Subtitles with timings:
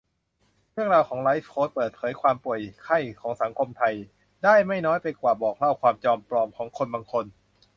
[0.73, 3.93] เรื่องราวของไลฟ์โคชเปิดเผยความป่วยไข้ของสังคมไทย
[4.43, 7.25] ได้ไม่น้อยไปกว่าบอกเล่าความจอมปลอมของคนบางคน